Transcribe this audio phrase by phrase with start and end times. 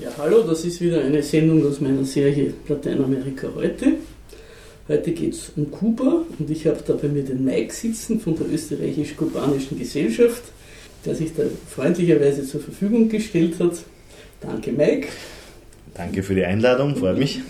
[0.00, 3.92] Ja, hallo, das ist wieder eine Sendung aus meiner Serie Lateinamerika heute.
[4.88, 8.36] Heute geht es um Kuba und ich habe da bei mir den Mike sitzen von
[8.36, 10.42] der österreichisch-kubanischen Gesellschaft,
[11.06, 13.84] der sich da freundlicherweise zur Verfügung gestellt hat.
[14.40, 15.06] Danke, Mike.
[15.94, 17.42] Danke für die Einladung, freut mich.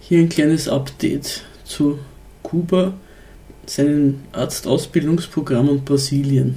[0.00, 1.98] Hier ein kleines Update zu
[2.42, 2.92] Kuba,
[3.64, 6.56] seinem Arztausbildungsprogramm und Brasilien.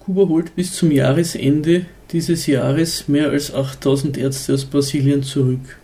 [0.00, 5.78] Kuba holt bis zum Jahresende dieses Jahres mehr als 8000 Ärzte aus Brasilien zurück.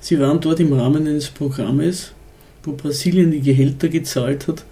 [0.00, 2.12] Sie waren dort im Rahmen eines Programmes,
[2.62, 4.64] wo Brasilien die Gehälter gezahlt hat,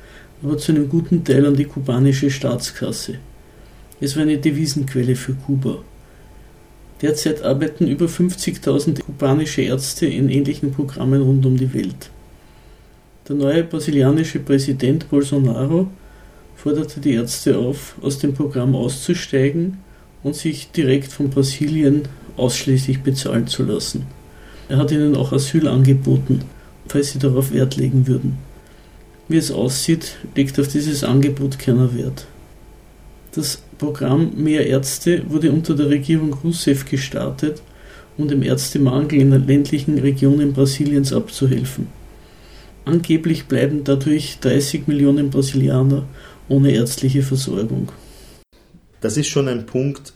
[0.43, 3.15] aber zu einem guten Teil an die kubanische Staatskasse.
[4.01, 5.79] Es war eine Devisenquelle für Kuba.
[7.03, 12.11] Derzeit arbeiten über 50.000 kubanische Ärzte in ähnlichen Programmen rund um die Welt.
[13.29, 15.89] Der neue brasilianische Präsident Bolsonaro
[16.57, 19.79] forderte die Ärzte auf, aus dem Programm auszusteigen
[20.23, 22.03] und sich direkt von Brasilien
[22.37, 24.07] ausschließlich bezahlen zu lassen.
[24.69, 26.43] Er hat ihnen auch Asyl angeboten,
[26.87, 28.39] falls sie darauf Wert legen würden.
[29.29, 32.27] Wie es aussieht, legt auf dieses Angebot keiner Wert.
[33.33, 37.63] Das Programm Mehr Ärzte wurde unter der Regierung Rousseff gestartet,
[38.19, 41.87] um dem Ärztemangel in den ländlichen Regionen Brasiliens abzuhelfen.
[42.85, 46.05] Angeblich bleiben dadurch 30 Millionen Brasilianer
[46.49, 47.93] ohne ärztliche Versorgung.
[49.01, 50.13] Das ist schon ein Punkt.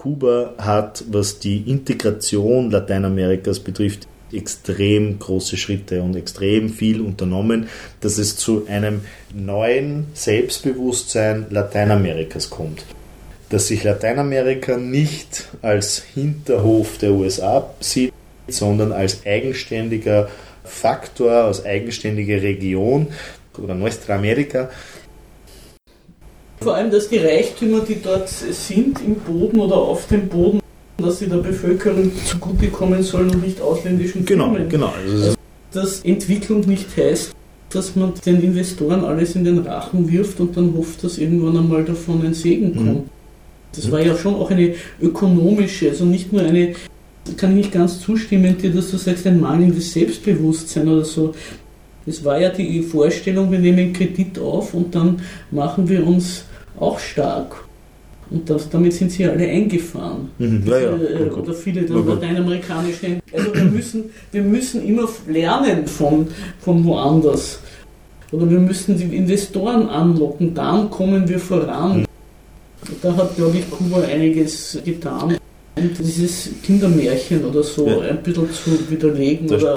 [0.00, 7.68] Kuba hat, was die Integration Lateinamerikas betrifft, extrem große Schritte und extrem viel unternommen,
[8.00, 9.02] dass es zu einem
[9.34, 12.82] neuen Selbstbewusstsein Lateinamerikas kommt.
[13.50, 18.14] Dass sich Lateinamerika nicht als Hinterhof der USA sieht,
[18.48, 20.30] sondern als eigenständiger
[20.64, 23.08] Faktor, als eigenständige Region
[23.58, 24.70] oder Nuestra America
[26.62, 30.60] vor allem, dass die Reichtümer, die dort sind, im Boden oder auf dem Boden,
[30.98, 34.68] dass sie der Bevölkerung zugutekommen sollen und nicht ausländischen genau, Firmen.
[34.68, 35.14] Genau, genau.
[35.16, 35.36] Also
[35.72, 37.32] dass Entwicklung nicht heißt,
[37.70, 41.84] dass man den Investoren alles in den Rachen wirft und dann hofft, dass irgendwann einmal
[41.84, 42.74] davon ein Segen mhm.
[42.74, 43.06] kommt.
[43.06, 43.10] Mhm.
[43.74, 46.74] Das war ja schon auch eine ökonomische, also nicht nur eine,
[47.36, 51.32] kann ich nicht ganz zustimmen dir, dass du sagst, ein mangelndes Selbstbewusstsein oder so.
[52.04, 55.20] Es war ja die Vorstellung, wir nehmen Kredit auf und dann
[55.52, 56.44] machen wir uns
[56.80, 57.64] auch stark.
[58.30, 60.30] Und das, damit sind sie alle eingefahren.
[60.38, 60.96] Mhm, ja, ja.
[60.96, 63.20] Äh, oder viele der lateinamerikanischen.
[63.32, 66.28] Also wir müssen, wir müssen immer lernen von,
[66.60, 67.60] von woanders.
[68.30, 72.00] Oder wir müssen die Investoren anlocken, dann kommen wir voran.
[72.00, 72.06] Mhm.
[73.02, 75.36] Da hat, glaube ich, Kuba einiges getan.
[75.74, 78.00] Und dieses Kindermärchen oder so ja.
[78.00, 79.48] ein bisschen zu widerlegen.
[79.48, 79.76] Das, oder,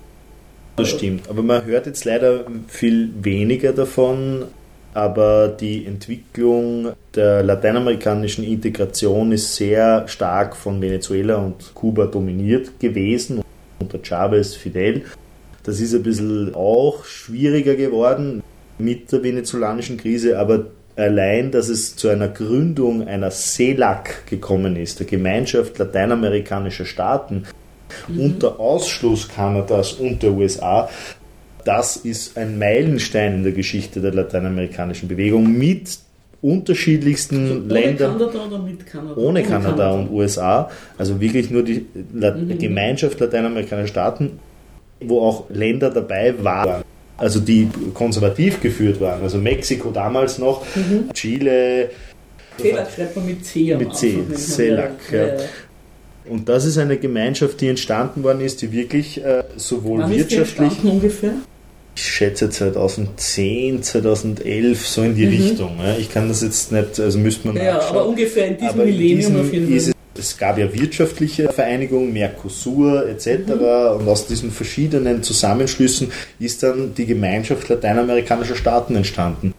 [0.75, 1.28] das stimmt.
[1.28, 4.46] Aber man hört jetzt leider viel weniger davon
[4.94, 13.42] aber die Entwicklung der lateinamerikanischen Integration ist sehr stark von Venezuela und Kuba dominiert gewesen
[13.80, 15.04] unter Chavez Fidel.
[15.64, 18.44] Das ist ein bisschen auch schwieriger geworden
[18.78, 20.66] mit der venezolanischen Krise, aber
[20.96, 27.46] allein, dass es zu einer Gründung einer CELAC gekommen ist, der Gemeinschaft lateinamerikanischer Staaten,
[28.08, 28.20] mhm.
[28.20, 30.90] unter Ausschluss Kanadas und der USA,
[31.66, 35.97] das ist ein Meilenstein in der Geschichte der lateinamerikanischen Bewegung mit
[36.41, 38.18] unterschiedlichsten also ohne Ländern.
[38.18, 39.13] Kanada Kanada?
[39.16, 40.69] Ohne, ohne Kanada, Kanada, und USA.
[40.97, 42.57] Also wirklich nur die La mhm.
[42.59, 44.40] Gemeinschaft lateinamerikanischer Staaten,
[45.00, 46.84] wo auch Länder dabei waren.
[47.18, 49.22] Also die konservativ geführt waren.
[49.22, 51.13] Also Mexiko damals noch, mhm.
[51.13, 51.90] Chile.
[52.59, 53.75] CELAC schreibt man mit C.
[53.75, 54.91] Mit C, CELAC.
[55.12, 55.25] Ja.
[55.25, 55.34] Ja.
[56.25, 60.72] Und das ist eine Gemeinschaft, die entstanden worden ist, die wirklich äh, sowohl Wann wirtschaftlich.
[60.72, 61.34] Ist die ungefähr?
[61.96, 65.31] Ich schätze 2010, 2011, so in die mhm.
[65.31, 65.78] Richtung.
[65.78, 65.96] Ja.
[65.98, 69.40] Ich kann das jetzt nicht, also müsste man Ja, aber ungefähr in diesem aber Millennium
[69.40, 69.94] auf jeden Fall.
[70.16, 73.48] Es gab ja wirtschaftliche Vereinigungen, Mercosur etc.
[73.48, 74.00] Mhm.
[74.00, 79.54] Und aus diesen verschiedenen Zusammenschlüssen ist dann die Gemeinschaft lateinamerikanischer Staaten entstanden.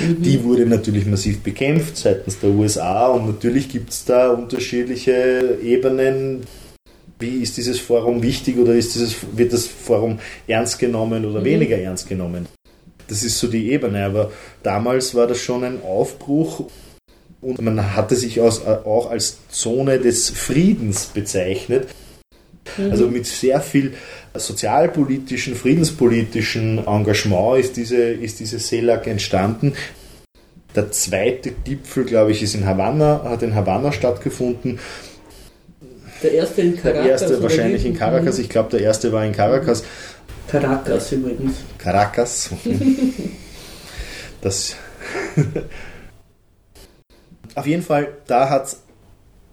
[0.00, 0.22] Mhm.
[0.22, 6.42] Die wurde natürlich massiv bekämpft seitens der USA und natürlich gibt es da unterschiedliche Ebenen,
[7.22, 11.44] wie ist dieses Forum wichtig oder ist dieses, wird das Forum ernst genommen oder mhm.
[11.46, 12.46] weniger ernst genommen.
[13.08, 14.30] Das ist so die Ebene, aber
[14.62, 16.66] damals war das schon ein Aufbruch
[17.40, 21.88] und man hatte sich auch als Zone des Friedens bezeichnet.
[22.76, 22.90] Mhm.
[22.90, 23.94] Also mit sehr viel
[24.34, 29.74] sozialpolitischen, friedenspolitischen Engagement ist diese, ist diese CELAC entstanden.
[30.74, 34.78] Der zweite Gipfel, glaube ich, ist in Havanna, hat in Havanna stattgefunden
[36.22, 37.02] der erste in Caracas.
[37.02, 38.38] Der erste wahrscheinlich in Caracas.
[38.38, 39.84] Ich glaube, der erste war in Caracas.
[40.48, 41.56] Caracas übrigens.
[41.78, 42.50] Caracas.
[44.40, 44.74] Das.
[47.54, 48.76] Auf jeden Fall, da hat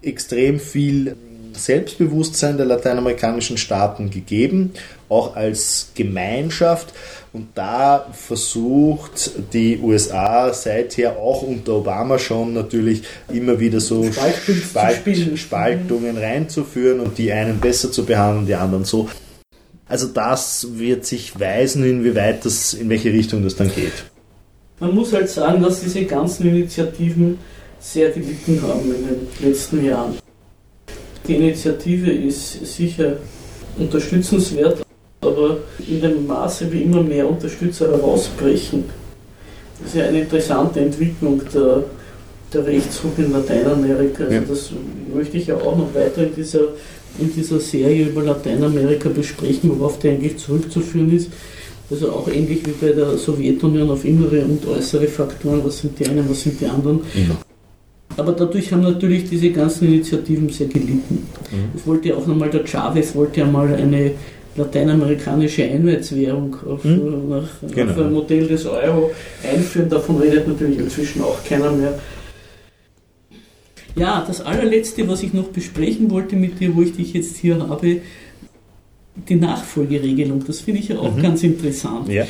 [0.01, 1.15] extrem viel
[1.53, 4.73] Selbstbewusstsein der lateinamerikanischen Staaten gegeben,
[5.09, 6.93] auch als Gemeinschaft.
[7.31, 15.03] Und da versucht die USA seither auch unter Obama schon natürlich immer wieder so Spalt,
[15.35, 19.09] Spaltungen reinzuführen und die einen besser zu behandeln, die anderen so.
[19.87, 24.05] Also das wird sich weisen, inwieweit das, in welche Richtung das dann geht.
[24.79, 27.37] Man muss halt sagen, dass diese ganzen Initiativen
[27.79, 30.17] sehr gelitten haben in den letzten Jahren.
[31.27, 33.17] Die Initiative ist sicher
[33.77, 34.83] unterstützenswert,
[35.21, 35.57] aber
[35.87, 38.85] in dem Maße, wie immer mehr Unterstützer herausbrechen,
[39.85, 41.83] ist ja eine interessante Entwicklung der,
[42.53, 44.23] der Rechtsruck in Lateinamerika.
[44.23, 44.41] Also ja.
[44.47, 44.71] Das
[45.13, 46.61] möchte ich ja auch noch weiter in dieser,
[47.17, 51.29] in dieser Serie über Lateinamerika besprechen, worauf der eigentlich zurückzuführen ist.
[51.91, 56.07] Also auch ähnlich wie bei der Sowjetunion auf innere und äußere Faktoren, was sind die
[56.07, 57.01] einen, was sind die anderen.
[57.15, 57.35] Ja.
[58.15, 61.27] Aber dadurch haben natürlich diese ganzen Initiativen sehr gelitten.
[61.51, 61.57] Mhm.
[61.75, 64.11] Es wollte ja auch nochmal, der Chavez wollte ja mal eine
[64.59, 67.29] lateinamerikanische Einheitswährung auf, mhm.
[67.29, 67.85] nach, genau.
[67.85, 69.11] nach dem Modell des Euro
[69.43, 69.89] einführen.
[69.89, 71.97] Davon redet natürlich inzwischen auch keiner mehr.
[73.95, 77.67] Ja, das allerletzte, was ich noch besprechen wollte mit dir, wo ich dich jetzt hier
[77.67, 78.01] habe,
[79.27, 80.45] die Nachfolgeregelung.
[80.45, 81.21] Das finde ich ja auch mhm.
[81.21, 82.07] ganz interessant.
[82.07, 82.25] Ja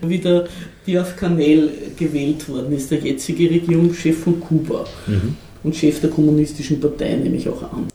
[0.00, 0.46] wie der
[0.86, 5.36] Diaz Canel gewählt worden ist, der jetzige Regierungschef von Kuba mhm.
[5.62, 7.88] und Chef der Kommunistischen Partei, nehme ich auch an.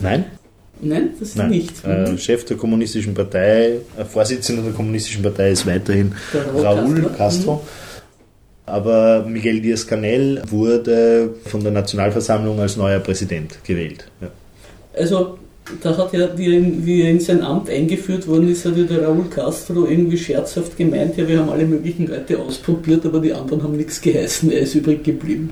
[0.00, 0.24] Nein?
[0.82, 1.50] Nein, das ist Nein.
[1.50, 1.84] nicht.
[1.84, 6.12] Äh, Chef der Kommunistischen Partei, äh, Vorsitzender der Kommunistischen Partei ist weiterhin
[6.56, 7.16] Raúl Castro.
[7.16, 7.54] Castro.
[7.54, 7.60] Mhm.
[8.66, 14.06] Aber Miguel Diaz Canel wurde von der Nationalversammlung als neuer Präsident gewählt.
[14.20, 14.30] Ja.
[14.96, 15.38] Also
[15.82, 18.84] da hat ja, wie er, wie er in sein Amt eingeführt worden ist, hat ja
[18.84, 23.32] der Raúl Castro irgendwie scherzhaft gemeint, ja, wir haben alle möglichen Leute ausprobiert, aber die
[23.32, 25.50] anderen haben nichts geheißen, er ist übrig geblieben.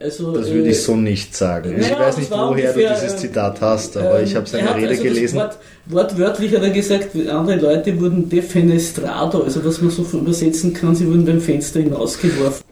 [0.00, 1.74] Also, das würde äh, ich so nicht sagen.
[1.74, 4.46] Also ich weiß nicht, woher ungefähr, du dieses äh, Zitat hast, aber äh, ich habe
[4.46, 5.38] seine Rede also gelesen.
[5.38, 10.94] Wort, wortwörtlich hat er gesagt, andere Leute wurden defenestrado, also was man so übersetzen kann,
[10.94, 12.62] sie wurden beim Fenster hinausgeworfen.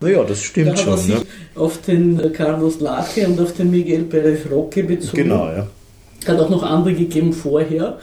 [0.00, 0.92] Naja, das stimmt da hat schon.
[0.92, 1.22] Er sich ne?
[1.56, 5.24] auf den Carlos Lache und auf den Miguel Pérez Roque bezogen.
[5.24, 5.66] Genau, ja.
[6.26, 7.98] Hat auch noch andere gegeben vorher.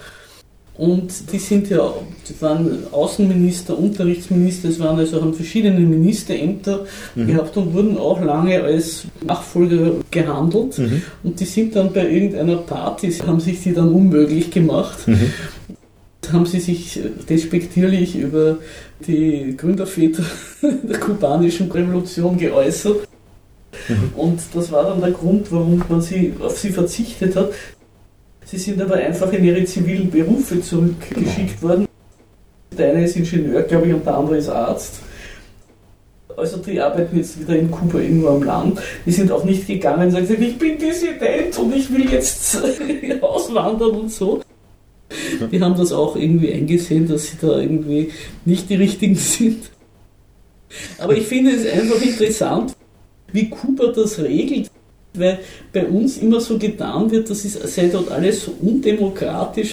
[0.78, 1.92] Und die sind ja,
[2.30, 6.86] die waren Außenminister, Unterrichtsminister, es waren also haben verschiedene Ministerämter
[7.16, 7.28] mhm.
[7.28, 10.78] gehabt und wurden auch lange als Nachfolger gehandelt.
[10.78, 11.02] Mhm.
[11.24, 15.08] Und die sind dann bei irgendeiner Party, haben sich die dann unmöglich gemacht.
[15.08, 15.34] Mhm.
[16.32, 18.58] Haben sie sich despektierlich über
[19.08, 20.24] die Gründerväter
[20.62, 23.08] der kubanischen Revolution geäußert.
[23.88, 24.12] Mhm.
[24.16, 27.50] Und das war dann der Grund, warum man sie, auf sie verzichtet hat.
[28.48, 31.86] Sie sind aber einfach in ihre zivilen Berufe zurückgeschickt worden.
[32.78, 35.02] Der eine ist Ingenieur, glaube ich, und der andere ist Arzt.
[36.38, 38.80] Also die arbeiten jetzt wieder in Kuba irgendwo am Land.
[39.06, 42.58] Die sind auch nicht gegangen und sagen, ich bin Dissident und ich will jetzt
[43.22, 44.42] auswandern und so.
[45.52, 48.12] Die haben das auch irgendwie eingesehen, dass sie da irgendwie
[48.46, 49.72] nicht die richtigen sind.
[51.00, 52.74] Aber ich finde es einfach interessant,
[53.34, 54.70] wie Kuba das regelt
[55.20, 55.40] weil
[55.74, 59.72] bei uns immer so getan wird, das ist, sei dort alles so undemokratisch.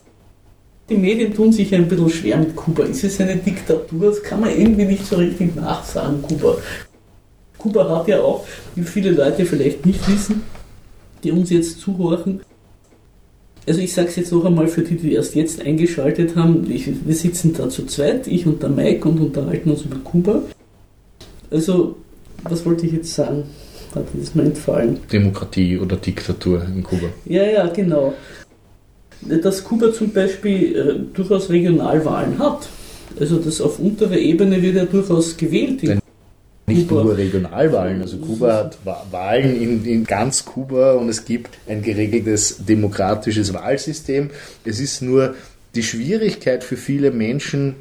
[0.88, 2.84] Die Medien tun sich ein bisschen schwer mit Kuba.
[2.84, 4.10] Ist es eine Diktatur?
[4.10, 6.58] Das kann man irgendwie nicht so richtig nachsagen, Kuba.
[7.56, 8.44] Kuba hat ja auch,
[8.74, 10.42] wie viele Leute vielleicht nicht wissen,
[11.22, 12.40] die uns jetzt zuhören,
[13.66, 16.86] also ich sage es jetzt noch einmal für die, die erst jetzt eingeschaltet haben, ich,
[17.06, 20.42] wir sitzen da zu zweit, ich und der Mike und unterhalten uns über Kuba.
[21.50, 21.96] Also,
[22.42, 23.44] was wollte ich jetzt sagen?
[23.94, 24.98] Hat ist mir entfallen.
[25.12, 27.08] Demokratie oder Diktatur in Kuba.
[27.24, 28.14] Ja, ja, genau.
[29.20, 32.68] Dass Kuba zum Beispiel äh, durchaus Regionalwahlen hat.
[33.18, 35.82] Also das auf unterer Ebene wird ja durchaus gewählt.
[35.82, 36.00] In
[36.66, 37.04] nicht Kuba.
[37.04, 42.64] nur Regionalwahlen, also Kuba hat Wahlen in, in, ganz Kuba und es gibt ein geregeltes
[42.64, 44.30] demokratisches Wahlsystem.
[44.64, 45.34] Es ist nur
[45.74, 47.74] die Schwierigkeit für viele Menschen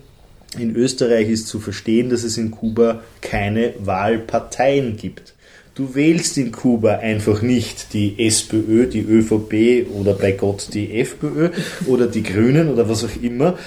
[0.58, 5.34] in Österreich ist zu verstehen, dass es in Kuba keine Wahlparteien gibt.
[5.75, 11.50] Du wählst in Kuba einfach nicht die SPÖ, die ÖVP oder bei Gott die FPÖ
[11.88, 13.58] oder die Grünen oder was auch immer,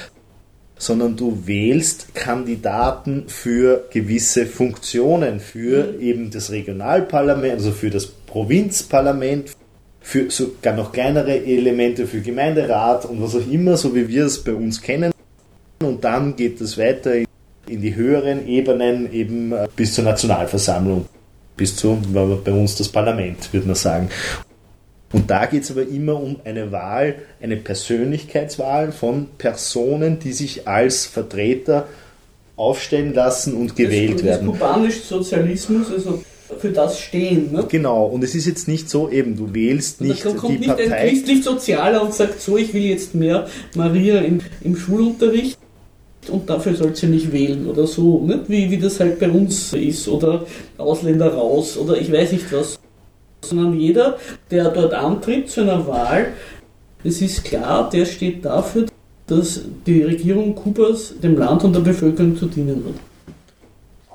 [0.79, 9.57] sondern du wählst Kandidaten für gewisse Funktionen, für eben das Regionalparlament, also für das Provinzparlament,
[10.01, 14.45] für sogar noch kleinere Elemente für Gemeinderat und was auch immer, so wie wir es
[14.45, 15.11] bei uns kennen.
[15.83, 21.07] Und dann geht es weiter in die höheren Ebenen eben bis zur Nationalversammlung
[21.57, 24.09] bis zu bei uns das Parlament, würde man sagen.
[25.13, 30.67] Und da geht es aber immer um eine Wahl, eine Persönlichkeitswahl von Personen, die sich
[30.67, 31.87] als Vertreter
[32.57, 34.49] aufstellen lassen und gewählt das, werden.
[34.49, 36.23] kubanisch Sozialismus, also
[36.59, 37.53] für das stehen.
[37.53, 37.67] Ne?
[37.69, 40.69] Genau, und es ist jetzt nicht so, eben, du wählst nicht da kommt die nicht
[40.69, 40.95] Partei.
[40.95, 45.59] ein christlich-sozialer und sagt, so, ich will jetzt mehr Maria im, im Schulunterricht
[46.31, 48.49] und dafür soll sie nicht wählen oder so, nicht?
[48.49, 50.45] Wie, wie das halt bei uns ist oder
[50.79, 52.79] Ausländer raus oder ich weiß nicht was.
[53.43, 54.19] Sondern jeder,
[54.51, 56.29] der dort antritt zu einer Wahl,
[57.05, 58.87] es ist klar, der steht dafür,
[59.27, 62.97] dass die Regierung Kubas dem Land und der Bevölkerung zu dienen wird.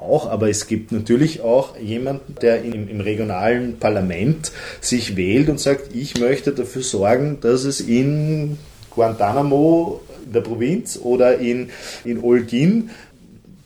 [0.02, 4.52] Auch, aber es gibt natürlich auch jemanden, der im, im regionalen Parlament
[4.82, 8.58] sich wählt und sagt, ich möchte dafür sorgen, dass es in
[8.90, 10.02] Guantanamo,
[10.32, 11.70] in der Provinz oder in,
[12.06, 12.90] in Olgin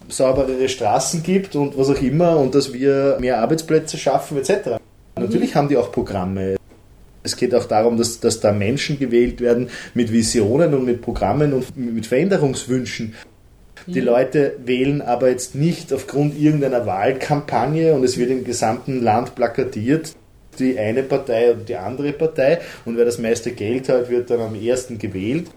[0.08, 4.80] sauberere Straßen gibt und was auch immer und dass wir mehr Arbeitsplätze schaffen etc.
[5.16, 6.56] Natürlich haben die auch Programme.
[7.22, 11.54] Es geht auch darum, dass, dass da Menschen gewählt werden mit Visionen und mit Programmen
[11.54, 13.14] und mit Veränderungswünschen.
[13.88, 19.36] Die Leute wählen aber jetzt nicht aufgrund irgendeiner Wahlkampagne und es wird im gesamten Land
[19.36, 20.16] plakatiert,
[20.58, 24.40] die eine Partei oder die andere Partei und wer das meiste Geld hat, wird dann
[24.40, 25.52] am ersten gewählt.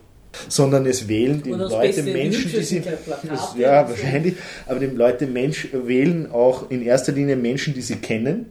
[0.49, 2.81] Sondern es wählen die das Leute Menschen, die sie.
[2.81, 4.35] Plakate Ja, wahrscheinlich.
[4.67, 8.47] Aber die Leute Mensch wählen auch in erster Linie Menschen, die sie kennen,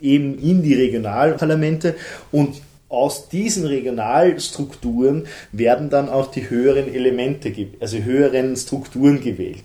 [0.00, 1.94] eben in die Regionalparlamente
[2.30, 2.56] und
[2.88, 7.50] aus diesen Regionalstrukturen werden dann auch die höheren Elemente,
[7.80, 9.64] also höheren Strukturen gewählt.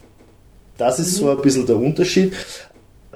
[0.77, 2.33] Das ist so ein bisschen der Unterschied,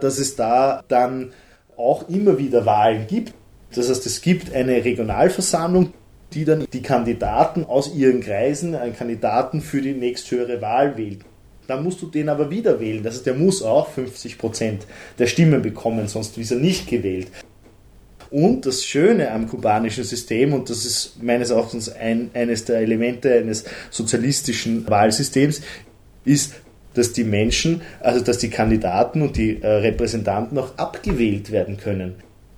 [0.01, 1.31] dass es da dann
[1.77, 3.33] auch immer wieder Wahlen gibt.
[3.73, 5.93] Das heißt, es gibt eine Regionalversammlung,
[6.33, 11.21] die dann die Kandidaten aus ihren Kreisen, einen Kandidaten für die nächsthöhere Wahl wählt.
[11.67, 13.03] Dann musst du den aber wieder wählen.
[13.03, 14.79] Das heißt, der muss auch 50%
[15.19, 17.27] der Stimmen bekommen, sonst ist er nicht gewählt.
[18.29, 23.33] Und das Schöne am kubanischen System, und das ist meines Erachtens ein, eines der Elemente
[23.33, 25.61] eines sozialistischen Wahlsystems,
[26.23, 26.53] ist,
[26.93, 32.15] dass die Menschen, also dass die Kandidaten und die äh, Repräsentanten auch abgewählt werden können.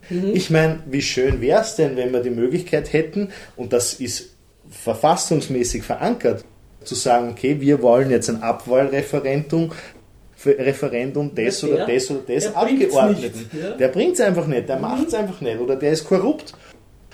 [0.10, 4.36] Ich meine, wie schön wäre es denn, wenn wir die Möglichkeit hätten, und das ist
[4.70, 6.44] verfassungsmäßig verankert,
[6.84, 9.72] zu sagen, okay, wir wollen jetzt ein Abwahlreferendum
[10.46, 13.40] Referendum des Ja, oder der- des oder des der bringt's Abgeordneten.
[13.40, 13.70] nicht, ja.
[13.78, 16.54] Der bringt es einfach nicht, der macht es einfach nicht oder der ist korrupt.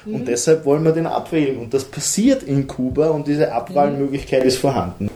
[0.05, 1.57] Und deshalb wollen wir den abwählen.
[1.57, 5.11] Und das passiert in Kuba und diese Abwahlmöglichkeit ist vorhanden.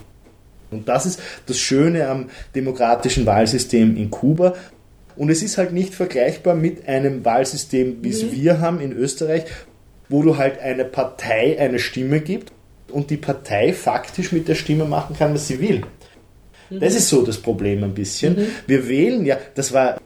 [0.70, 4.54] Und das ist das Schöne am demokratischen Wahlsystem in Kuba.
[5.16, 9.44] Und es ist halt nicht vergleichbar mit einem Wahlsystem, wie es wir haben in Österreich,
[10.08, 12.52] wo du halt eine Partei eine Stimme gibt
[12.90, 15.82] und die Partei faktisch mit der Stimme machen kann, was sie will.
[16.70, 18.36] Das ist so das Problem ein bisschen.
[18.66, 20.00] Wir wählen ja, das war,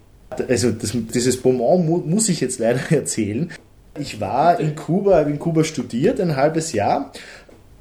[0.48, 3.50] also das, dieses Bonbon mu muss ich jetzt leider erzählen.
[3.98, 7.12] Ich war in Kuba, habe in Kuba studiert, ein halbes Jahr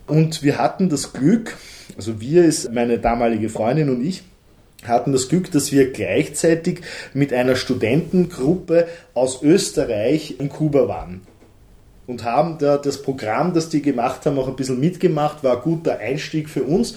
[0.07, 1.57] und wir hatten das Glück,
[1.95, 4.23] also wir ist meine damalige Freundin und ich,
[4.87, 6.81] hatten das Glück, dass wir gleichzeitig
[7.13, 11.21] mit einer Studentengruppe aus Österreich in Kuba waren.
[12.05, 15.61] Und haben da das Programm, das die gemacht haben, auch ein bisschen mitgemacht, war ein
[15.61, 16.95] guter Einstieg für uns.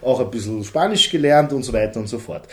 [0.00, 2.46] Auch ein bisschen Spanisch gelernt und so weiter und so fort.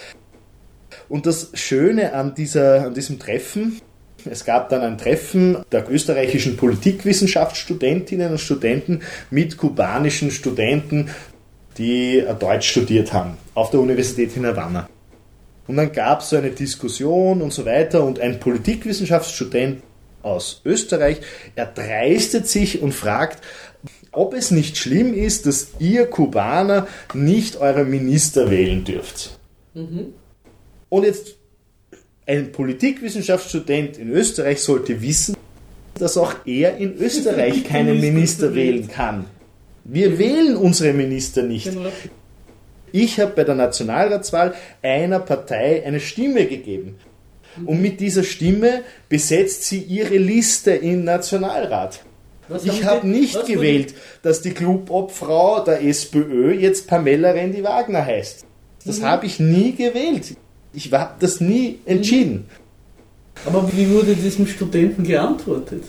[1.09, 3.81] Und das Schöne an, dieser, an diesem Treffen,
[4.29, 11.09] es gab dann ein Treffen der österreichischen Politikwissenschaftsstudentinnen und Studenten mit kubanischen Studenten,
[11.77, 14.89] die äh, Deutsch studiert haben, auf der Universität in Havanna.
[15.67, 19.81] Und dann gab es so eine Diskussion und so weiter und ein Politikwissenschaftsstudent
[20.21, 21.21] aus Österreich
[21.55, 23.43] erdreistet sich und fragt,
[24.11, 29.37] ob es nicht schlimm ist, dass ihr Kubaner nicht eure Minister wählen dürft.
[30.89, 31.35] Und jetzt
[32.25, 35.35] ein Politikwissenschaftsstudent in Österreich sollte wissen,
[35.95, 39.25] dass auch er in Österreich keinen Minister wählen kann.
[39.85, 41.65] Wir wählen unsere Minister nicht.
[41.65, 41.89] Genau.
[42.91, 46.97] Ich habe bei der Nationalratswahl einer Partei eine Stimme gegeben.
[47.65, 52.03] Und mit dieser Stimme besetzt sie ihre Liste im Nationalrat.
[52.47, 58.45] Was Ich habe nicht was gewählt, dass die Clubobfrau der SPÖ jetzt Pamela Rendi-Wagner heißt.
[58.85, 60.35] Das habe ich nie gewählt.
[60.73, 62.47] Ich habe das nie entschieden.
[63.45, 65.83] Aber wie wurde diesem Studenten geantwortet?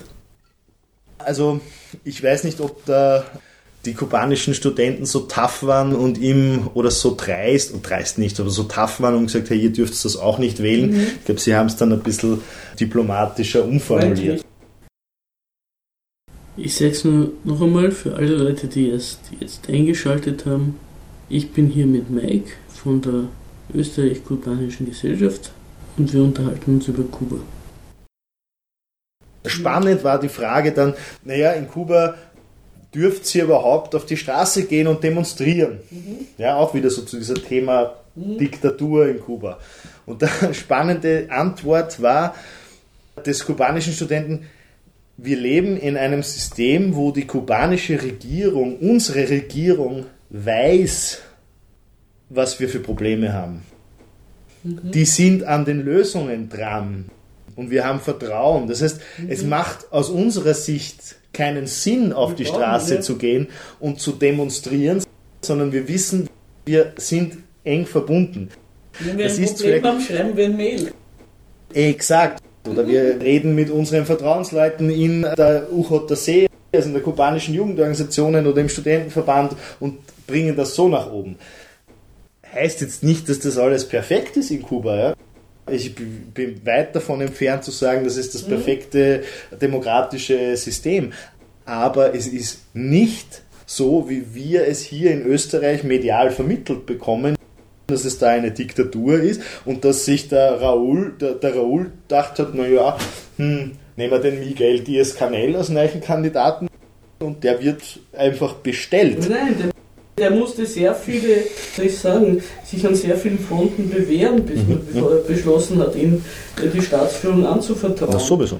[1.18, 1.60] Also
[2.04, 3.24] ich weiß nicht, ob da
[3.86, 8.50] die kubanischen Studenten so tough waren und ihm oder so dreist, und dreist nicht, aber
[8.50, 10.94] so tough waren und gesagt, hey, ihr dürft das auch nicht wählen.
[11.18, 12.40] Ich glaube, sie haben es dann ein bisschen
[12.78, 14.44] diplomatischer umformuliert.
[16.56, 20.78] Ich sage es nur noch einmal für alle Leute, die erst jetzt eingeschaltet haben.
[21.28, 23.24] Ich bin hier mit Mike von der
[23.74, 25.52] Österreich-Kubanischen Gesellschaft
[25.96, 27.36] und wir unterhalten uns über Kuba.
[29.44, 32.16] Spannend war die Frage dann, naja, in Kuba
[32.96, 35.80] dürft ihr überhaupt auf die Straße gehen und demonstrieren?
[36.38, 39.58] Ja, auch wieder so zu diesem Thema Diktatur in Kuba.
[40.06, 42.34] Und die spannende Antwort war
[43.24, 44.46] des kubanischen Studenten,
[45.18, 51.20] wir leben in einem System, wo die kubanische Regierung, unsere Regierung, weiß,
[52.28, 53.62] was wir für Probleme haben.
[54.62, 54.90] Mhm.
[54.90, 57.06] Die sind an den Lösungen dran
[57.54, 58.68] und wir haben Vertrauen.
[58.68, 59.30] Das heißt, mhm.
[59.30, 63.48] es macht aus unserer Sicht keinen Sinn, auf die Straße zu gehen
[63.80, 65.02] und zu demonstrieren,
[65.42, 66.28] sondern wir wissen,
[66.64, 68.50] wir sind eng verbunden.
[69.00, 70.92] Wenn wir das ein Problem haben, schreiben wir ein Mail.
[71.74, 72.42] Exakt.
[72.68, 78.60] Oder wir reden mit unseren Vertrauensleuten in der UJC, also in der kubanischen Jugendorganisationen oder
[78.60, 81.36] im Studentenverband und bringen das so nach oben.
[82.52, 84.96] Heißt jetzt nicht, dass das alles perfekt ist in Kuba.
[84.96, 85.14] Ja?
[85.70, 88.50] Ich bin weit davon entfernt zu sagen, das ist das mhm.
[88.50, 89.22] perfekte
[89.60, 91.12] demokratische System.
[91.64, 97.36] Aber es ist nicht so, wie wir es hier in Österreich medial vermittelt bekommen,
[97.88, 102.38] dass es da eine Diktatur ist und dass sich der Raoul, der, der Raoul gedacht
[102.38, 102.96] hat, naja,
[103.36, 106.68] hm, nehmen wir den Miguel Diaz-Canel als neuen Kandidaten
[107.18, 109.28] und der wird einfach bestellt.
[109.28, 109.70] Nein, der,
[110.18, 111.44] der musste sehr viele,
[111.76, 115.00] soll ich sagen, sich an sehr vielen Fronten bewähren, bis mhm.
[115.00, 116.24] man beschlossen hat, ihm
[116.74, 118.12] die Staatsführung anzuvertrauen.
[118.12, 118.58] Das sowieso.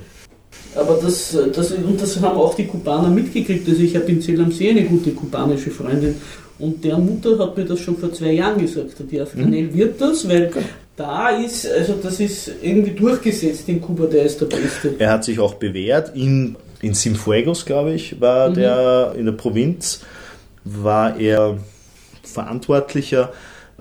[0.75, 3.67] Aber das, das, und das haben auch die Kubaner mitgekriegt.
[3.67, 6.17] Also ich habe in Zell am See eine gute kubanische Freundin
[6.59, 8.95] und der Mutter hat mir das schon vor zwei Jahren gesagt.
[9.11, 9.75] Die Afghanel mhm.
[9.75, 10.51] wird das, weil
[10.97, 14.95] da ist, also das ist irgendwie durchgesetzt in Kuba, der ist der Beste.
[14.99, 16.15] Er hat sich auch bewährt.
[16.15, 18.55] In, in Simfuegos, glaube ich, war mhm.
[18.55, 20.01] der in der Provinz,
[20.67, 21.59] war er
[22.23, 23.33] Verantwortlicher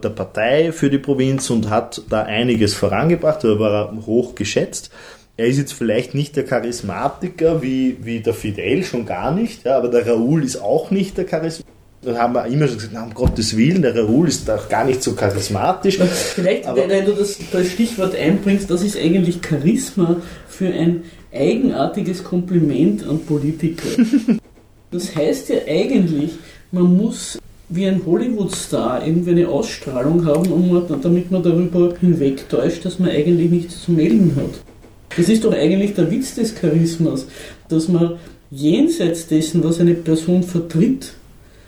[0.02, 4.92] der Partei für die Provinz und hat da einiges vorangebracht, da war er hoch geschätzt.
[5.38, 9.78] Er ist jetzt vielleicht nicht der Charismatiker wie, wie der Fidel, schon gar nicht, ja,
[9.78, 11.76] aber der Raoul ist auch nicht der Charismatiker
[12.06, 14.86] dann haben wir immer schon gesagt, na, um Gottes Willen, der Raoul ist doch gar
[14.86, 15.98] nicht so charismatisch.
[15.98, 22.24] Vielleicht, Aber wenn du das, das Stichwort einbringst, das ist eigentlich Charisma für ein eigenartiges
[22.24, 23.88] Kompliment an Politiker.
[24.92, 26.34] das heißt ja eigentlich,
[26.76, 33.00] man muss wie ein Hollywood-Star irgendwie eine Ausstrahlung haben, um, damit man darüber hinwegtäuscht, dass
[33.00, 34.62] man eigentlich nichts zu melden hat.
[35.18, 37.26] Das ist doch eigentlich der Witz des Charismas,
[37.70, 38.18] dass man
[38.52, 41.14] jenseits dessen, was eine Person vertritt,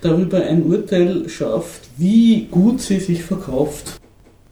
[0.01, 3.99] darüber ein Urteil schafft, wie gut sie sich verkauft.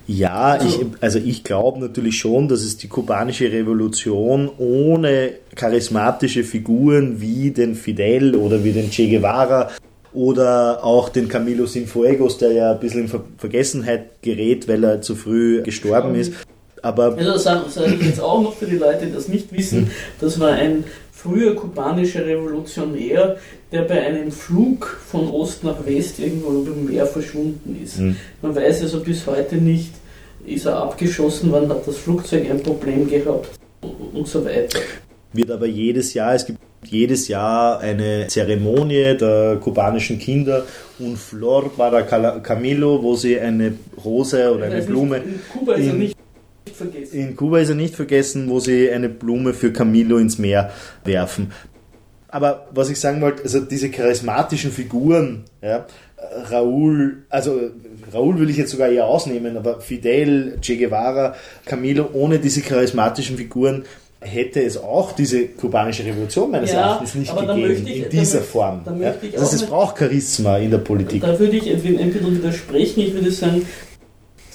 [0.08, 6.44] Ja, also ich, also ich glaube natürlich schon, dass es die kubanische Revolution ohne charismatische
[6.44, 9.72] Figuren wie den Fidel oder wie den Che Guevara
[10.15, 15.15] oder auch den Camilo Sinfuegos, der ja ein bisschen in Vergessenheit gerät, weil er zu
[15.15, 16.34] früh gestorben ist.
[16.82, 19.80] Aber also sage sag ich jetzt auch noch für die Leute, die das nicht wissen,
[19.80, 19.91] hm.
[20.19, 23.38] das war ein früher kubanischer Revolutionär,
[23.71, 27.99] der bei einem Flug von Ost nach West irgendwo im Meer verschwunden ist.
[27.99, 28.15] Mhm.
[28.41, 29.91] Man weiß also bis heute nicht,
[30.45, 33.49] ist er abgeschossen worden, hat das Flugzeug ein Problem gehabt
[34.13, 34.80] und so weiter.
[35.34, 40.63] Wird aber jedes Jahr, es gibt jedes Jahr eine Zeremonie der kubanischen Kinder
[41.00, 45.17] und Flor para Camilo, wo sie eine Rose oder eine Blume.
[45.17, 46.17] in Kuba ist in, er nicht
[46.74, 47.19] vergessen.
[47.19, 50.71] In Kuba ist er nicht vergessen, wo sie eine Blume für Camilo ins Meer
[51.04, 51.52] werfen.
[52.28, 55.86] Aber was ich sagen wollte, also diese charismatischen Figuren, ja,
[56.52, 57.71] Raúl, also
[58.13, 63.38] Raúl will ich jetzt sogar eher ausnehmen, aber Fidel, Che Guevara, Camilo, ohne diese charismatischen
[63.38, 63.86] Figuren
[64.25, 68.43] hätte es auch diese kubanische Revolution meines ja, Erachtens nicht gegeben, ich, in dieser da,
[68.43, 68.81] Form.
[68.83, 69.13] Da ja?
[69.38, 71.21] Also es braucht Charisma in der Politik.
[71.21, 73.01] Da würde ich bisschen widersprechen.
[73.01, 73.65] Ich würde sagen,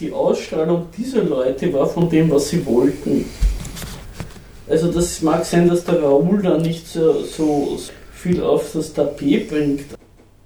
[0.01, 3.25] die Ausstrahlung dieser Leute war von dem, was sie wollten.
[4.69, 7.79] Also das mag sein, dass der Raoul da nicht so, so
[8.13, 9.81] viel auf das Tapet bringt,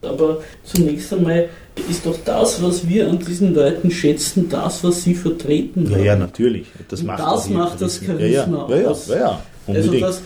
[0.04, 1.48] aber zunächst einmal
[1.90, 5.90] ist doch das, was wir an diesen Leuten schätzen, das, was sie vertreten.
[5.90, 6.66] Ja, ja, natürlich.
[6.88, 8.88] Das macht, das, macht das Charisma ja, ja.
[8.88, 9.08] aus.
[9.08, 9.74] Ja, ja, ja.
[9.74, 10.22] Also das,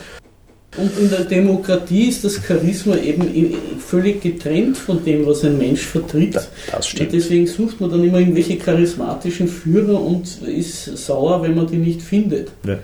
[0.77, 5.81] und in der Demokratie ist das Charisma eben völlig getrennt von dem, was ein Mensch
[5.81, 6.35] vertritt.
[6.71, 7.09] Das stimmt.
[7.09, 11.79] Und deswegen sucht man dann immer irgendwelche charismatischen Führer und ist sauer, wenn man die
[11.79, 12.53] nicht findet.
[12.67, 12.79] Ja.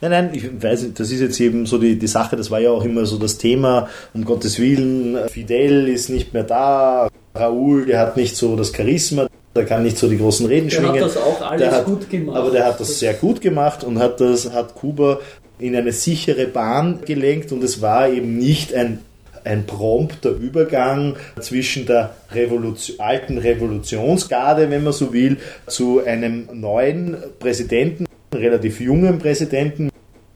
[0.00, 2.70] Nein, nein, ich weiß, das ist jetzt eben so die, die Sache, das war ja
[2.70, 7.98] auch immer so das Thema, um Gottes Willen, Fidel ist nicht mehr da, Raoul, der
[7.98, 10.94] hat nicht so das Charisma, der kann nicht so die großen Reden der schwingen.
[10.94, 12.36] Der hat das auch alles hat, gut gemacht.
[12.38, 15.20] Aber der hat das sehr gut gemacht und hat das, hat Kuba
[15.58, 19.00] in eine sichere Bahn gelenkt und es war eben nicht ein
[19.42, 27.16] ein prompter Übergang zwischen der Revolution, alten Revolutionsgarde, wenn man so will, zu einem neuen
[27.38, 29.90] Präsidenten, relativ jungen Präsidenten.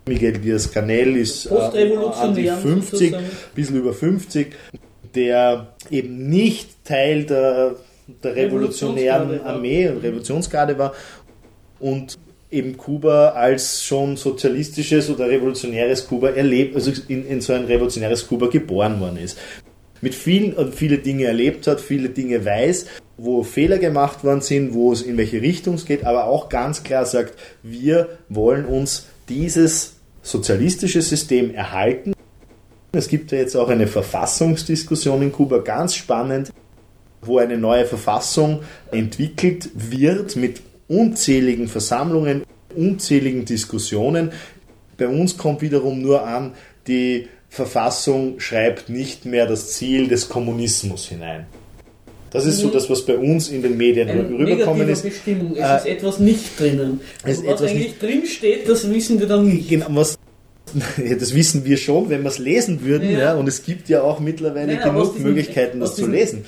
[0.06, 4.54] Miguel Diaz-Canel ist äh, an die 50, ein bisschen über 50,
[5.14, 7.76] der eben nicht Teil der
[8.22, 10.94] der revolutionären Armee und Revolutionsgarde war
[11.80, 12.18] und
[12.50, 18.26] eben Kuba als schon sozialistisches oder revolutionäres Kuba erlebt, also in, in so ein revolutionäres
[18.26, 19.38] Kuba geboren worden ist.
[20.00, 24.74] Mit vielen und viele Dinge erlebt hat, viele Dinge weiß, wo Fehler gemacht worden sind,
[24.74, 29.06] wo es in welche Richtung es geht, aber auch ganz klar sagt, wir wollen uns
[29.28, 32.12] dieses sozialistische System erhalten.
[32.92, 36.52] Es gibt ja jetzt auch eine Verfassungsdiskussion in Kuba, ganz spannend,
[37.22, 42.42] wo eine neue Verfassung entwickelt wird mit unzähligen Versammlungen,
[42.74, 44.32] unzähligen Diskussionen.
[44.96, 46.52] Bei uns kommt wiederum nur an,
[46.86, 51.46] die Verfassung schreibt nicht mehr das Ziel des Kommunismus hinein.
[52.32, 52.72] Das ist so mhm.
[52.72, 55.02] das, was bei uns in den Medien Eine rüberkommen ist.
[55.02, 55.54] Bestimmung.
[55.54, 57.00] Es äh, ist etwas nicht drinnen.
[57.22, 59.68] Es was eigentlich drin steht, das wissen wir dann nicht.
[59.68, 60.18] Genau, was,
[61.20, 63.08] das wissen wir schon, wenn wir es lesen würden.
[63.12, 63.18] Ja.
[63.18, 63.34] ja.
[63.34, 66.44] und es gibt ja auch mittlerweile Nein, genug Möglichkeiten, das zu lesen.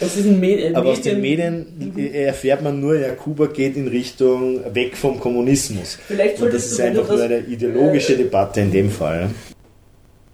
[0.00, 4.60] Aus diesen Medien, Aber aus den Medien erfährt man nur, ja, Kuba geht in Richtung
[4.74, 5.98] weg vom Kommunismus.
[6.06, 9.30] Vielleicht und das ist einfach nur eine ideologische äh, Debatte in dem Fall.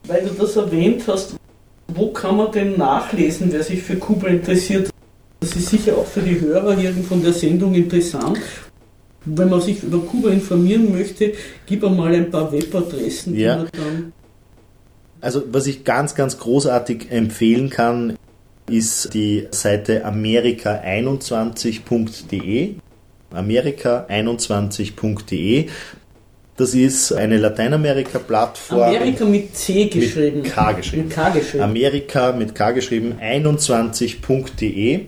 [0.06, 1.36] Weil du das erwähnt hast,
[1.88, 4.90] wo kann man denn nachlesen, wer sich für Kuba interessiert?
[5.40, 8.38] Das ist sicher auch für die Hörer hier von der Sendung interessant.
[9.24, 11.32] Wenn man sich über Kuba informieren möchte,
[11.66, 13.36] gib einmal ein paar Webadressen.
[13.36, 13.66] Ja.
[15.20, 18.16] Also was ich ganz, ganz großartig empfehlen kann,
[18.68, 22.74] ist die Seite amerika21.de.
[23.32, 25.68] Amerika21.de.
[26.56, 28.82] Das ist eine Lateinamerika-Plattform.
[28.82, 30.42] Amerika mit C geschrieben.
[30.42, 31.04] Mit K geschrieben.
[31.04, 31.64] Mit K geschrieben.
[31.64, 33.14] Amerika mit K geschrieben.
[33.20, 35.06] 21.de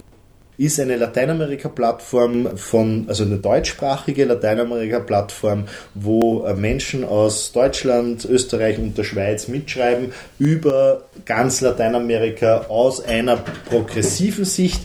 [0.57, 8.97] ist eine Lateinamerika-Plattform von, also eine deutschsprachige Lateinamerika-Plattform, wo äh, Menschen aus Deutschland, Österreich und
[8.97, 13.37] der Schweiz mitschreiben über ganz Lateinamerika aus einer
[13.69, 14.83] progressiven Sicht,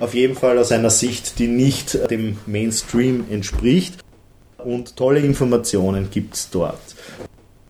[0.00, 3.96] auf jeden Fall aus einer Sicht, die nicht dem Mainstream entspricht.
[4.64, 6.80] Und tolle Informationen gibt es dort.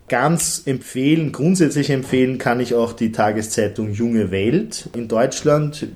[0.09, 5.87] Ganz empfehlen, grundsätzlich empfehlen kann ich auch die Tageszeitung Junge Welt in Deutschland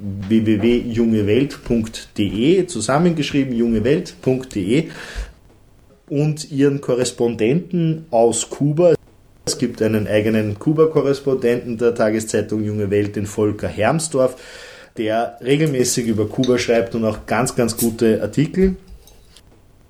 [0.00, 4.88] www.jungewelt.de, zusammengeschrieben jungewelt.de
[6.08, 8.94] und ihren Korrespondenten aus Kuba.
[9.46, 14.36] Es gibt einen eigenen Kuba-Korrespondenten der Tageszeitung Junge Welt, den Volker Hermsdorf,
[14.96, 18.76] der regelmäßig über Kuba schreibt und auch ganz, ganz gute Artikel.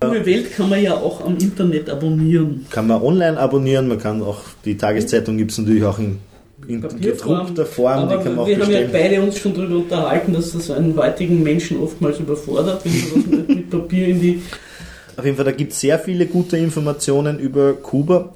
[0.03, 2.67] Junge Welt kann man ja auch am Internet abonnieren.
[2.71, 6.19] Kann man online abonnieren, man kann auch, die Tageszeitung gibt es natürlich auch in
[6.67, 10.33] in gedruckter Form, aber die kann man Wir haben ja beide uns schon darüber unterhalten,
[10.33, 14.43] dass das einen heutigen Menschen oftmals überfordert, wenn man mit Papier in die.
[15.17, 18.35] Auf jeden Fall, da gibt es sehr viele gute Informationen über Kuba.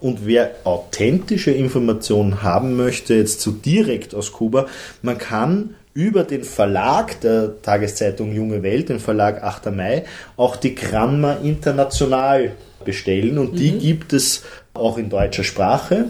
[0.00, 4.66] Und wer authentische Informationen haben möchte, jetzt so direkt aus Kuba,
[5.02, 9.74] man kann über den Verlag der Tageszeitung Junge Welt, den Verlag 8.
[9.74, 10.04] Mai,
[10.36, 12.52] auch die Gramma International
[12.84, 13.38] bestellen.
[13.38, 13.78] Und die mhm.
[13.80, 16.06] gibt es auch in deutscher Sprache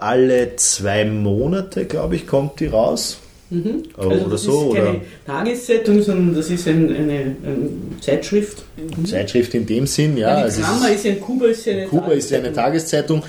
[0.00, 3.18] alle zwei Monate, glaube ich, kommt die raus.
[3.50, 3.84] Mhm.
[3.96, 4.74] Also oder so.
[4.74, 7.68] Das ist keine Tageszeitung, sondern das ist ein, eine, eine
[8.00, 8.62] Zeitschrift.
[8.76, 9.06] Mhm.
[9.06, 10.40] Zeitschrift in dem Sinn, ja.
[10.40, 12.52] ja die Gramma also ist, ja in Kuba ist ja eine Kuba ist ja eine
[12.52, 13.22] Tageszeitung,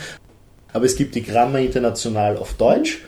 [0.74, 3.00] aber es gibt die Gramma International auf Deutsch.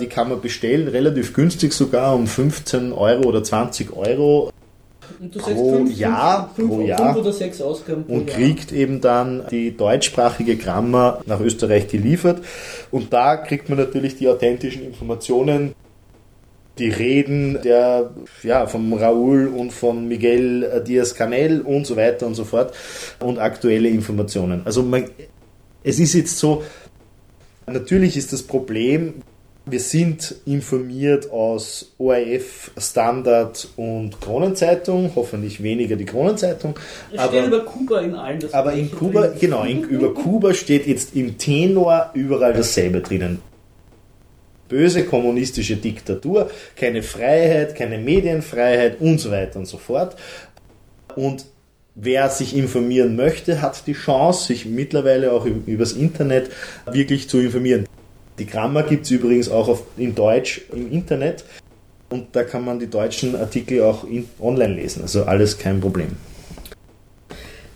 [0.00, 4.50] Die kann man bestellen, relativ günstig sogar, um 15 Euro oder 20 Euro
[5.30, 8.38] pro fünf, Jahr, fünf, pro Jahr oder sechs Ausgaben pro und Jahr.
[8.38, 12.42] kriegt eben dann die deutschsprachige Grammar nach Österreich geliefert.
[12.90, 15.74] Und da kriegt man natürlich die authentischen Informationen,
[16.78, 18.10] die Reden der,
[18.42, 22.74] ja, von Raúl und von Miguel Diaz-Canel und so weiter und so fort
[23.20, 24.62] und aktuelle Informationen.
[24.64, 25.04] Also man,
[25.84, 26.62] es ist jetzt so,
[27.66, 29.14] natürlich ist das Problem,
[29.64, 36.74] wir sind informiert aus ORF, Standard und Kronenzeitung, hoffentlich weniger die Kronenzeitung.
[37.12, 39.38] Es aber, steht über Kuba in allen das Aber in Kuba, drin.
[39.40, 43.40] genau, in, über Kuba steht jetzt im Tenor überall dasselbe drinnen.
[44.68, 50.16] Böse kommunistische Diktatur, keine Freiheit, keine Medienfreiheit und so weiter und so fort.
[51.14, 51.44] Und
[51.94, 56.50] wer sich informieren möchte, hat die Chance, sich mittlerweile auch übers Internet
[56.90, 57.86] wirklich zu informieren.
[58.38, 61.44] Die Grammar gibt es übrigens auch auf, in Deutsch im Internet
[62.08, 65.02] und da kann man die deutschen Artikel auch in, online lesen.
[65.02, 66.08] Also alles kein Problem.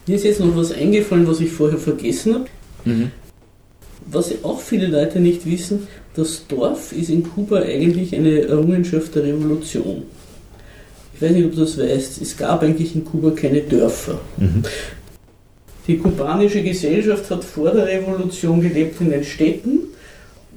[0.06, 2.46] Mir ist jetzt noch was eingefallen, was ich vorher vergessen habe.
[2.84, 3.10] Mhm.
[4.08, 9.24] Was auch viele Leute nicht wissen, das Dorf ist in Kuba eigentlich eine Errungenschaft der
[9.24, 10.04] Revolution.
[11.14, 14.20] Ich weiß nicht, ob du das weißt, es gab eigentlich in Kuba keine Dörfer.
[14.36, 14.62] Mhm.
[15.86, 19.80] Die kubanische Gesellschaft hat vor der Revolution gelebt in den Städten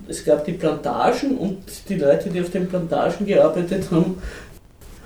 [0.10, 4.18] es gab die Plantagen und die Leute, die auf den Plantagen gearbeitet haben,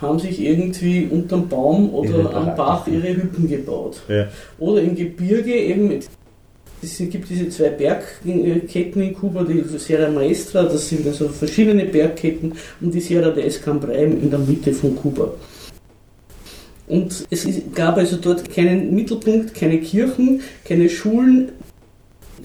[0.02, 4.02] haben sich irgendwie unterm Baum oder am Bach ihre Hütten gebaut.
[4.08, 4.28] Ja.
[4.60, 6.00] Oder im Gebirge eben,
[6.82, 12.54] es gibt diese zwei Bergketten in Kuba, die Sierra Maestra, das sind also verschiedene Bergketten,
[12.82, 15.34] und die Sierra de Escambray in der Mitte von Kuba.
[16.88, 21.54] Und es gab also dort keinen Mittelpunkt, keine Kirchen, keine Schulen,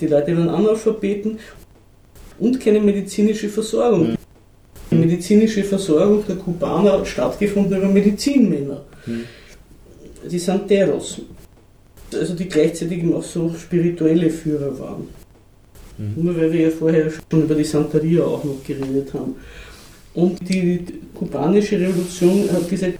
[0.00, 1.38] die Leute waren Analphabeten
[2.38, 4.16] und keine medizinische Versorgung.
[4.90, 8.84] Die medizinische Versorgung der Kubaner hat stattgefunden über Medizinmänner,
[10.30, 11.20] die Santeros,
[12.12, 15.08] also die gleichzeitig auch so spirituelle Führer waren.
[15.98, 16.24] Mhm.
[16.24, 19.36] Nur weil wir ja vorher schon über die Santeria auch noch geredet haben.
[20.14, 22.98] Und die kubanische Revolution hat gesagt,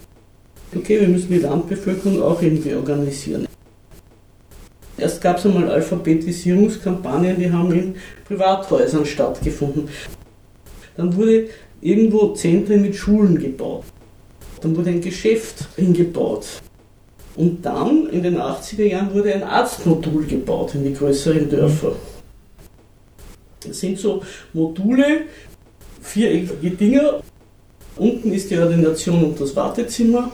[0.77, 3.48] okay, wir müssen die Landbevölkerung auch irgendwie organisieren.
[4.99, 7.95] Erst gab es einmal Alphabetisierungskampagnen, die haben in
[8.27, 9.89] Privathäusern stattgefunden.
[10.97, 11.49] Dann wurde
[11.81, 13.85] irgendwo Zentren mit Schulen gebaut.
[14.61, 16.47] Dann wurde ein Geschäft hingebaut.
[17.37, 21.93] Und dann in den 80er Jahren wurde ein Arztmodul gebaut in die größeren Dörfer.
[23.65, 25.23] Das sind so Module,
[26.03, 27.21] viereckige Dinger.
[27.95, 30.33] Unten ist die Ordination und das Wartezimmer.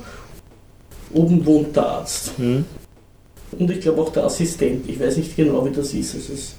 [1.12, 2.38] Oben wohnt der Arzt.
[2.38, 2.64] Mhm.
[3.58, 4.88] Und ich glaube auch der Assistent.
[4.88, 6.14] Ich weiß nicht genau, wie das ist.
[6.14, 6.54] Es ist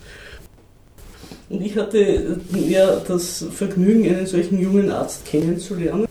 [1.50, 6.08] und ich hatte ja das Vergnügen, einen solchen jungen Arzt kennenzulernen.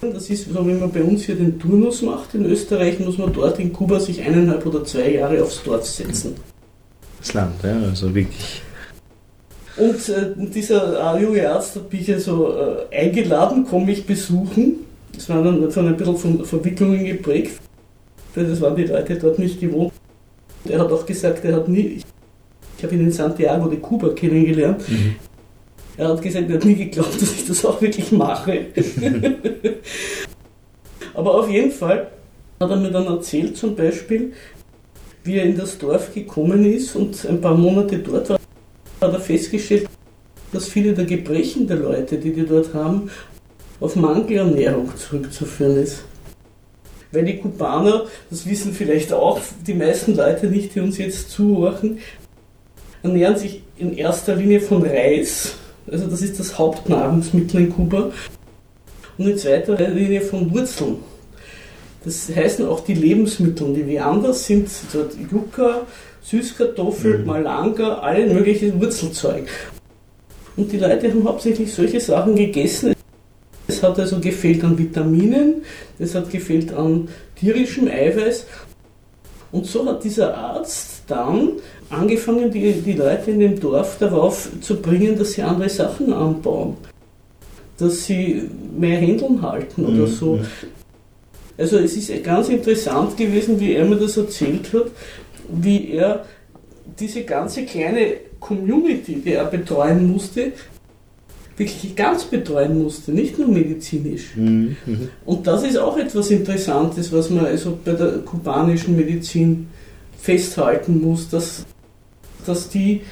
[0.00, 2.34] Das ist so, wenn man bei uns hier den Turnus macht.
[2.34, 6.34] In Österreich muss man dort in Kuba sich eineinhalb oder zwei Jahre aufs Dorf setzen.
[7.20, 8.62] Das Land, ja, also wirklich.
[9.76, 12.52] Und äh, dieser äh, junge Arzt hat mich also
[12.90, 14.80] äh, eingeladen, komme ich besuchen.
[15.14, 17.60] Das war dann von ein bisschen von Verwicklungen geprägt,
[18.34, 19.92] weil das waren die Leute dort nicht gewohnt.
[20.70, 22.00] Er hat auch gesagt, er hat nie,
[22.76, 24.88] ich habe ihn in Santiago de Cuba kennengelernt.
[24.88, 25.16] Mhm.
[25.96, 28.66] Er hat gesagt, er hat nie geglaubt, dass ich das auch wirklich mache.
[31.14, 32.10] Aber auf jeden Fall
[32.60, 34.32] hat er mir dann erzählt, zum Beispiel,
[35.24, 38.38] wie er in das Dorf gekommen ist und ein paar Monate dort war,
[39.00, 39.88] hat er festgestellt,
[40.52, 43.10] dass viele der Gebrechen der Leute, die die dort haben,
[43.80, 46.04] auf Mangelernährung zurückzuführen ist.
[47.16, 51.98] Weil die Kubaner, das wissen vielleicht auch die meisten Leute nicht, die uns jetzt zuhören,
[53.02, 55.54] ernähren sich in erster Linie von Reis,
[55.90, 58.10] also das ist das Hauptnahrungsmittel in Kuba,
[59.16, 60.96] und in zweiter Linie von Wurzeln.
[62.04, 65.86] Das heißen auch die Lebensmittel, die Viandas sind dort Yucca,
[66.20, 67.24] Süßkartoffel, mhm.
[67.24, 69.48] Malanga, alle möglichen Wurzelzeug.
[70.58, 72.95] Und die Leute haben hauptsächlich solche Sachen gegessen.
[73.76, 75.56] Es hat also gefehlt an Vitaminen,
[75.98, 77.08] es hat gefehlt an
[77.38, 78.46] tierischem Eiweiß.
[79.52, 81.50] Und so hat dieser Arzt dann
[81.90, 86.78] angefangen, die, die Leute in dem Dorf darauf zu bringen, dass sie andere Sachen anbauen.
[87.78, 90.06] Dass sie mehr Händeln halten oder mhm.
[90.06, 90.40] so.
[91.58, 94.86] Also es ist ganz interessant gewesen, wie er mir das erzählt hat,
[95.48, 96.24] wie er
[96.98, 100.52] diese ganze kleine Community, die er betreuen musste,
[101.56, 104.36] wirklich ganz betreuen musste, nicht nur medizinisch.
[104.36, 104.76] Mhm.
[105.24, 109.68] Und das ist auch etwas Interessantes, was man also bei der kubanischen Medizin
[110.18, 111.64] festhalten muss, dass
[112.46, 113.02] dass die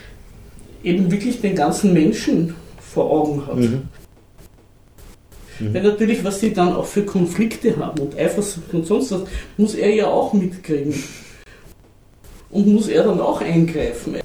[0.83, 3.57] eben wirklich den ganzen Menschen vor Augen hat.
[3.57, 3.83] Mhm.
[5.59, 5.75] Mhm.
[5.75, 9.23] Weil natürlich, was sie dann auch für Konflikte haben und Eifersucht und sonst was,
[9.57, 10.95] muss er ja auch mitkriegen.
[12.51, 14.17] Und muss er dann auch eingreifen.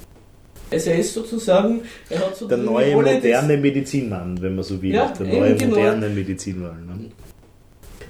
[0.72, 4.94] Also er ist sozusagen, er hat so der neue moderne Medizinmann, wenn man so will.
[4.94, 5.76] Ja, der neue genau.
[5.76, 6.86] moderne Medizinmann.
[6.86, 7.12] Ne?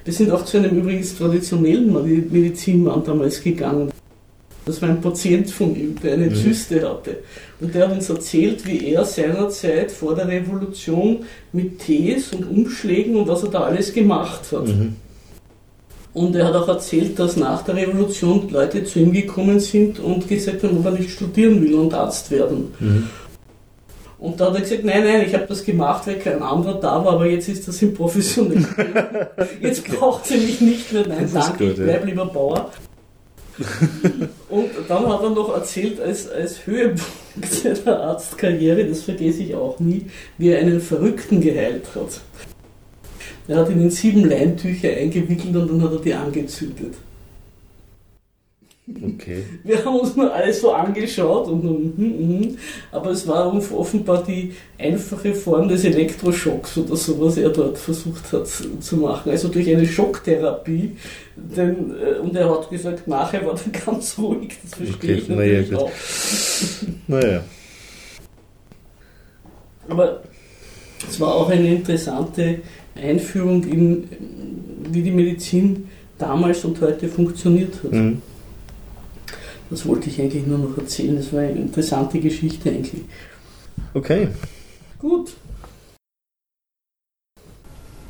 [0.04, 1.92] Wir sind auch zu einem übrigens traditionellen
[2.30, 3.90] Medizinmann damals gegangen.
[4.66, 6.34] Das war ein Patient von ihm, der eine mhm.
[6.34, 7.18] Zyste hatte.
[7.60, 13.16] Und der hat uns erzählt, wie er seinerzeit vor der Revolution mit Tees und Umschlägen
[13.16, 14.68] und was er da alles gemacht hat.
[14.68, 14.96] Mhm.
[16.12, 20.28] Und er hat auch erzählt, dass nach der Revolution Leute zu ihm gekommen sind und
[20.28, 22.74] gesagt haben, ob er nicht studieren will und Arzt werden.
[22.80, 23.10] Mhm.
[24.18, 27.02] Und da hat er gesagt, nein, nein, ich habe das gemacht, weil kein anderer da
[27.04, 28.66] war, aber jetzt ist das im professionellen
[29.62, 31.06] Jetzt braucht sie mich nicht mehr.
[31.08, 32.06] Nein, danke, gut, ich bleib ja.
[32.06, 32.70] lieber Bauer.
[34.48, 37.06] Und dann hat er noch erzählt, als, als Höhepunkt
[37.46, 40.06] seiner Arztkarriere, das vergesse ich auch nie,
[40.38, 42.20] wie er einen Verrückten geheilt hat.
[43.50, 46.94] Er hat ihn in sieben Leintücher eingewickelt und dann hat er die angezündet.
[48.88, 49.42] Okay.
[49.64, 52.58] Wir haben uns nur alles so angeschaut und mm, mm,
[52.92, 58.32] aber es war offenbar die einfache Form des Elektroschocks oder so, was er dort versucht
[58.32, 59.30] hat zu machen.
[59.30, 60.96] Also durch eine Schocktherapie.
[61.34, 64.58] Denn, äh, und er hat gesagt, nachher war er ganz ruhig.
[64.62, 65.22] Das verstehe okay.
[65.22, 65.90] ich natürlich naja, auch.
[67.08, 67.44] naja.
[69.88, 70.20] Aber
[71.08, 72.60] Es war auch eine interessante
[72.94, 74.08] Einführung in,
[74.90, 77.92] wie die Medizin damals und heute funktioniert hat.
[77.92, 78.22] Mhm.
[79.70, 81.16] Das wollte ich eigentlich nur noch erzählen.
[81.16, 83.02] Das war eine interessante Geschichte eigentlich.
[83.94, 84.28] Okay.
[84.98, 85.32] Gut.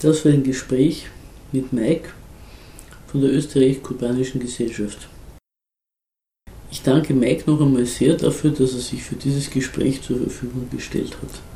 [0.00, 1.06] Das war ein Gespräch
[1.52, 2.08] mit Mike
[3.06, 5.08] von der Österreich-Kubanischen Gesellschaft.
[6.70, 10.70] Ich danke Mike noch einmal sehr dafür, dass er sich für dieses Gespräch zur Verfügung
[10.70, 11.49] gestellt hat.